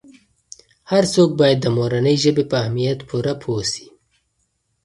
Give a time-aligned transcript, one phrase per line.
[0.91, 3.85] هر څوک باید د مورنۍ ژبې په اهمیت پوره پوه سي.